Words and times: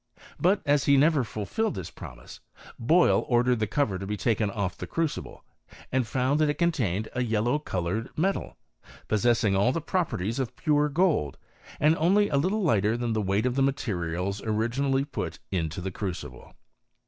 But, 0.39 0.63
as 0.65 0.85
he 0.85 0.97
never 0.97 1.23
fulfilled 1.23 1.75
thi^ 1.77 1.93
promise, 1.93 2.39
Boyle 2.79 3.23
ordered 3.29 3.59
the 3.59 3.67
cover 3.67 3.99
to 3.99 4.07
be 4.07 4.17
taken 4.17 4.49
off 4.49 4.75
tht 4.75 4.89
crucible, 4.89 5.45
and 5.91 6.07
found 6.07 6.39
that 6.39 6.49
it 6.49 6.57
contained 6.57 7.07
a 7.13 7.21
yellow 7.21 7.59
coloure| 7.59 8.09
metal, 8.17 8.57
possessing 9.07 9.55
all 9.55 9.71
the 9.71 9.79
properties 9.79 10.39
of 10.39 10.55
pure 10.55 10.89
gold, 10.89 11.37
and 11.79 11.95
only 11.97 12.29
a 12.29 12.37
little 12.37 12.63
lighter 12.63 12.97
than 12.97 13.13
the 13.13 13.21
weight 13.21 13.45
of 13.45 13.53
the 13.53 13.61
materiali 13.61 14.41
originally 14.43 15.05
put 15.05 15.37
into 15.51 15.81
the 15.81 15.91
crucible. 15.91 16.51